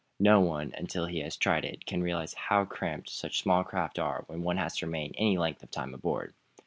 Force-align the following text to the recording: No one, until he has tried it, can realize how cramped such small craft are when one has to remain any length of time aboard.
No 0.19 0.39
one, 0.39 0.73
until 0.75 1.05
he 1.05 1.19
has 1.19 1.37
tried 1.37 1.63
it, 1.63 1.85
can 1.85 2.01
realize 2.01 2.33
how 2.33 2.65
cramped 2.65 3.07
such 3.11 3.37
small 3.39 3.63
craft 3.63 3.99
are 3.99 4.23
when 4.25 4.41
one 4.41 4.57
has 4.57 4.75
to 4.77 4.87
remain 4.87 5.13
any 5.15 5.37
length 5.37 5.61
of 5.61 5.69
time 5.69 5.93
aboard. 5.93 6.33